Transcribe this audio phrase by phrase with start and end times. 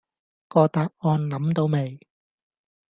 [0.47, 1.99] 個答案諗到未